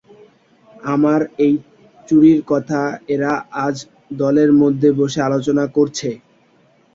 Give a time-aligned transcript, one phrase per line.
[0.85, 1.53] আমার এই
[2.07, 2.81] চুরির কথা
[3.13, 3.31] এরা
[3.65, 3.75] আজ
[4.17, 6.09] দলের মধ্যে বসে আলোচনা করছে!